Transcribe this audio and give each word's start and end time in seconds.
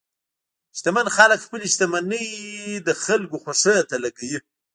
شتمن 0.77 1.07
خلک 1.17 1.39
خپل 1.45 1.61
شتمني 1.73 2.27
د 2.87 2.89
خلکو 3.03 3.35
خوښۍ 3.43 3.79
ته 3.89 3.95
لګوي. 4.03 4.39